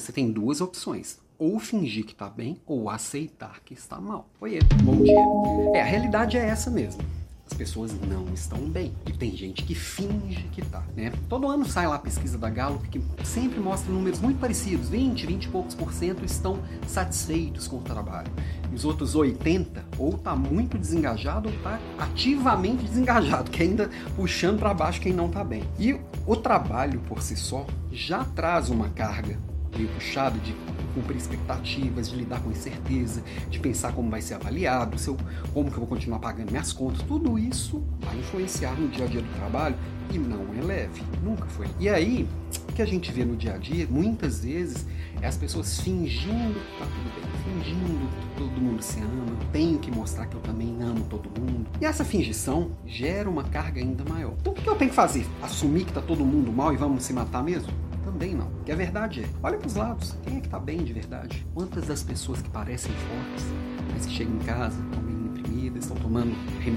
[0.00, 1.18] você tem duas opções.
[1.38, 4.28] Ou fingir que está bem, ou aceitar que está mal.
[4.40, 4.66] Oi, ele.
[4.82, 5.78] Bom dia.
[5.78, 7.02] É, a realidade é essa mesmo
[7.46, 8.92] as pessoas não estão bem.
[9.06, 11.12] E tem gente que finge que tá, né?
[11.28, 14.88] Todo ano sai lá a pesquisa da Gallup que sempre mostra números muito parecidos.
[14.88, 16.58] 20, 20 e poucos por cento estão
[16.88, 18.30] satisfeitos com o trabalho.
[18.70, 24.58] E os outros 80 ou tá muito desengajado ou tá ativamente desengajado, que ainda puxando
[24.58, 25.62] para baixo quem não tá bem.
[25.78, 29.38] E o trabalho por si só já traz uma carga
[29.76, 30.54] meio puxada de
[30.94, 35.16] cumprir expectativas, de lidar com incerteza, de pensar como vai ser avaliado, seu,
[35.52, 39.08] como que eu vou continuar pagando minhas contas, tudo isso vai influenciar no dia a
[39.08, 39.76] dia do trabalho
[40.10, 41.66] e não é leve, nunca foi.
[41.78, 42.26] E aí,
[42.68, 44.86] o que a gente vê no dia a dia, muitas vezes,
[45.20, 49.46] é as pessoas fingindo que tá tudo bem, fingindo que todo mundo se ama, eu
[49.52, 51.66] tenho que mostrar que eu também amo todo mundo.
[51.80, 54.34] E essa fingição gera uma carga ainda maior.
[54.40, 55.26] Então o que eu tenho que fazer?
[55.42, 57.85] Assumir que tá todo mundo mal e vamos se matar mesmo?
[58.06, 58.48] Também não.
[58.64, 61.44] Que a verdade é, olha para os lados, quem é que está bem de verdade?
[61.52, 63.44] Quantas das pessoas que parecem fortes,
[63.92, 65.25] mas que chegam em casa, bem
[65.78, 66.34] estão tomando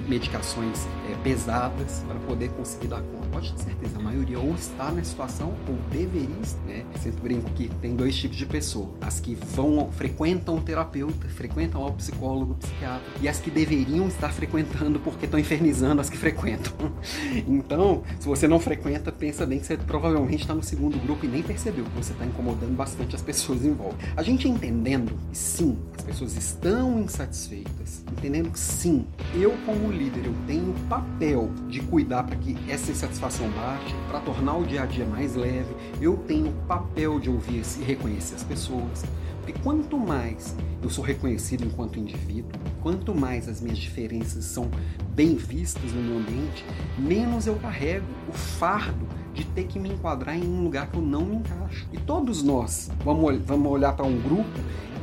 [0.08, 3.28] medicações é, pesadas para poder conseguir dar conta?
[3.32, 6.86] Pode ter certeza, a maioria ou está na situação ou deveria estar, né?
[7.00, 8.90] sempre brinco que tem dois tipos de pessoa.
[9.02, 14.08] As que vão, frequentam o terapeuta, frequentam o psicólogo, o psiquiatra, e as que deveriam
[14.08, 16.74] estar frequentando porque estão infernizando as que frequentam.
[17.48, 21.28] Então, se você não frequenta, pensa bem que você provavelmente está no segundo grupo e
[21.28, 23.98] nem percebeu que você está incomodando bastante as pessoas em volta.
[24.16, 25.78] A gente entendendo sim,
[26.10, 32.36] pessoas estão insatisfeitas, entendendo que sim, eu como líder, eu tenho papel de cuidar para
[32.36, 35.70] que essa insatisfação baixe, para tornar o dia a dia mais leve,
[36.02, 39.04] eu tenho papel de ouvir e reconhecer as pessoas.
[39.38, 44.70] Porque quanto mais eu sou reconhecido enquanto indivíduo, quanto mais as minhas diferenças são
[45.14, 46.66] bem vistas no meu ambiente,
[46.98, 49.08] menos eu carrego o fardo
[49.40, 51.88] de ter que me enquadrar em um lugar que eu não me encaixo.
[51.94, 54.50] E todos nós vamos, vamos olhar para um grupo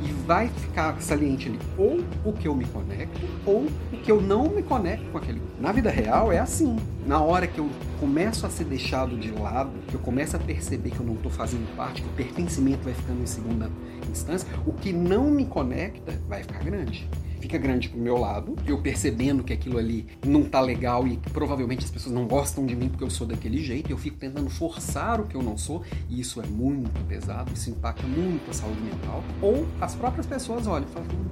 [0.03, 4.21] e vai ficar saliente ali ou o que eu me conecto ou o que eu
[4.21, 5.41] não me conecto com aquele.
[5.59, 6.77] Na vida real é assim.
[7.03, 7.67] Na hora que eu
[7.99, 11.31] começo a ser deixado de lado, que eu começo a perceber que eu não estou
[11.31, 13.71] fazendo parte, que o pertencimento vai ficando em segunda
[14.07, 18.81] instância, o que não me conecta vai ficar grande fica grande pro meu lado, eu
[18.81, 22.75] percebendo que aquilo ali não tá legal e que provavelmente as pessoas não gostam de
[22.75, 25.83] mim porque eu sou daquele jeito, eu fico tentando forçar o que eu não sou,
[26.09, 29.23] e isso é muito pesado, isso impacta muito a saúde mental.
[29.41, 31.25] Ou as próprias pessoas olham e falam, hum,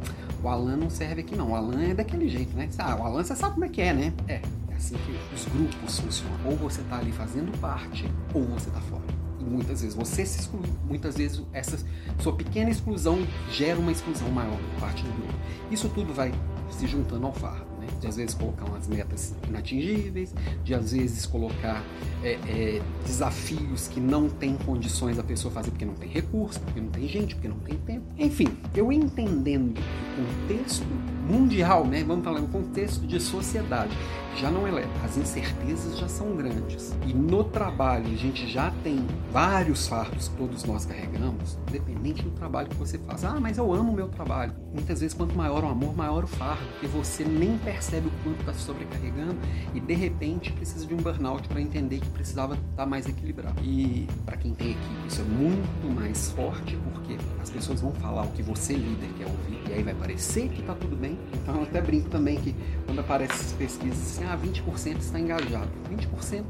[0.43, 2.69] o Alan não serve aqui não, o Alan é daquele jeito, né?
[2.77, 4.13] Ah, o Alan você sabe como é que é, né?
[4.27, 6.35] É, é assim que os grupos funcionam.
[6.45, 9.14] Ou você tá ali fazendo parte, ou você tá fora
[9.49, 11.77] muitas vezes você se exclui, muitas vezes essa
[12.19, 15.33] sua pequena exclusão gera uma exclusão maior por parte do grupo.
[15.71, 16.33] Isso tudo vai
[16.69, 17.87] se juntando ao fardo, né?
[17.99, 20.33] de às vezes colocar umas metas inatingíveis,
[20.63, 21.83] de às vezes colocar
[22.23, 26.81] é, é, desafios que não tem condições a pessoa fazer porque não tem recurso, porque
[26.81, 28.05] não tem gente, porque não tem tempo.
[28.17, 30.85] Enfim, eu entendendo o contexto
[31.25, 32.03] mundial, né?
[32.03, 33.95] vamos falar no contexto de sociedade,
[34.37, 34.89] já não é leve.
[35.03, 36.93] As incertezas já são grandes.
[37.05, 42.31] E no trabalho a gente já tem vários fardos que todos nós carregamos, independente do
[42.31, 43.23] trabalho que você faz.
[43.23, 44.53] Ah, mas eu amo o meu trabalho.
[44.73, 48.39] Muitas vezes, quanto maior o amor, maior o fardo, porque você nem percebe o quanto
[48.41, 49.37] está sobrecarregando
[49.73, 53.61] e de repente precisa de um burnout para entender que precisava estar tá mais equilibrado.
[53.63, 58.23] E para quem tem equipe, isso é muito mais forte porque as pessoas vão falar
[58.23, 61.14] o que você, líder, quer ouvir e aí vai parecer que está tudo bem.
[61.33, 62.55] Então eu até brinco também que
[62.85, 65.69] quando aparecem essas pesquisas assim, ah, 20% está engajado.
[65.91, 66.43] 20%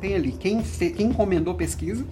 [0.00, 0.32] tem ali.
[0.32, 2.04] Quem, quem encomendou pesquisa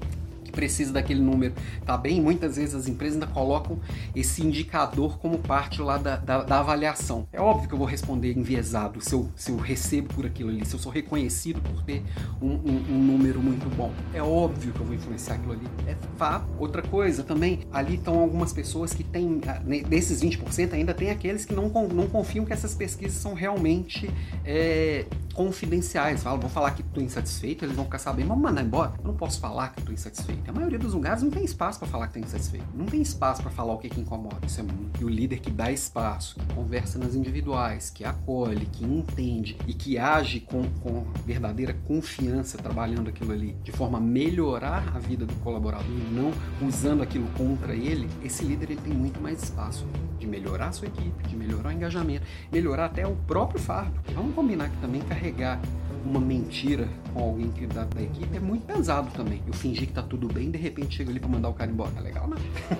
[0.52, 1.54] precisa daquele número.
[1.84, 2.20] Tá bem?
[2.20, 3.78] Muitas vezes as empresas ainda colocam
[4.14, 7.26] esse indicador como parte lá da, da, da avaliação.
[7.32, 10.64] É óbvio que eu vou responder enviesado se eu, se eu recebo por aquilo ali,
[10.64, 12.02] se eu sou reconhecido por ter
[12.40, 13.92] um, um, um número muito bom.
[14.12, 15.66] É óbvio que eu vou influenciar aquilo ali.
[15.86, 16.46] É fato.
[16.58, 21.44] Outra coisa também, ali estão algumas pessoas que têm, ah, desses 20%, ainda tem aqueles
[21.44, 24.10] que não, não confiam que essas pesquisas são realmente
[24.44, 25.06] é,
[25.38, 26.20] confidenciais.
[26.20, 28.94] Falam, vou falar que estou insatisfeito, eles vão ficar sabendo, vamos mandar embora.
[28.98, 30.50] Eu não posso falar que estou insatisfeito.
[30.50, 32.66] A maioria dos lugares não tem espaço para falar que está insatisfeito.
[32.74, 34.44] Não tem espaço para falar o que, que incomoda.
[34.44, 35.00] Isso é muito.
[35.00, 39.74] E o líder que dá espaço, que conversa nas individuais, que acolhe, que entende e
[39.74, 45.24] que age com, com verdadeira confiança trabalhando aquilo ali, de forma a melhorar a vida
[45.24, 46.32] do colaborador e não
[46.66, 49.86] usando aquilo contra ele, esse líder ele tem muito mais espaço
[50.18, 53.98] de melhorar a sua equipe, de melhorar o engajamento, melhorar até o próprio fardo.
[54.14, 55.60] Vamos combinar que também carregar
[56.04, 59.42] uma mentira com alguém que da, da equipe é muito pesado também.
[59.46, 61.92] Eu fingir que tá tudo bem, de repente chego ali pra mandar o cara embora.
[61.96, 62.36] É legal, não?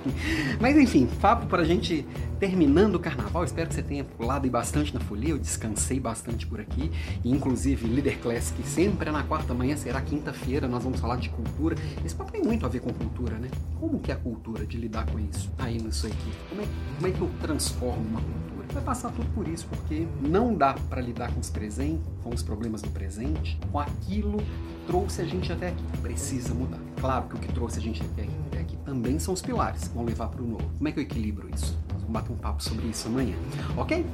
[0.60, 2.06] Mas enfim, papo pra gente
[2.38, 3.44] terminando o carnaval.
[3.44, 5.30] Espero que você tenha pulado aí bastante na folia.
[5.30, 6.90] Eu descansei bastante por aqui.
[7.24, 10.68] E, inclusive, Líder Classic sempre é na quarta manhã, será quinta-feira.
[10.68, 11.76] Nós vamos falar de cultura.
[12.04, 13.48] Esse papo tem muito a ver com cultura, né?
[13.78, 16.36] Como que é a cultura de lidar com isso aí na sua equipe?
[16.48, 16.66] Como é,
[16.96, 18.57] como é que eu transformo uma cultura?
[18.74, 22.42] Vai passar tudo por isso, porque não dá para lidar com os presentes, com os
[22.42, 25.82] problemas do presente, com aquilo que trouxe a gente até aqui.
[26.02, 26.78] Precisa mudar.
[27.00, 29.88] Claro que o que trouxe a gente até aqui, até aqui também são os pilares
[29.88, 30.70] que vão levar para o novo.
[30.76, 31.78] Como é que eu equilibro isso?
[31.92, 33.36] Nós vamos bater um papo sobre isso amanhã,
[33.76, 34.04] ok?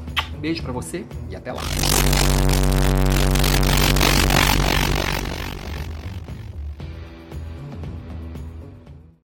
[0.41, 1.63] Beijo para você e até lá.